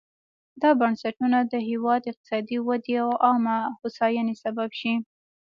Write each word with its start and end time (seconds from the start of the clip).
دا 0.61 0.69
بنسټونه 0.79 1.37
د 1.53 1.53
هېواد 1.69 2.01
اقتصادي 2.11 2.57
ودې 2.67 2.95
او 3.03 3.09
عامه 3.25 3.57
هوساینې 3.79 4.35
سبب 4.43 4.69
شي. 4.79 4.93